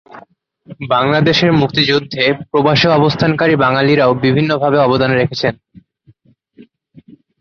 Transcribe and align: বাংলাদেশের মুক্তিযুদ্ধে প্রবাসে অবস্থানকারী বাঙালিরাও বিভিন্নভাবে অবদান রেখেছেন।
বাংলাদেশের 0.89 1.51
মুক্তিযুদ্ধে 1.53 2.23
প্রবাসে 2.51 2.87
অবস্থানকারী 2.91 3.53
বাঙালিরাও 3.55 4.11
বিভিন্নভাবে 4.23 4.77
অবদান 4.79 5.11
রেখেছেন। 5.13 5.53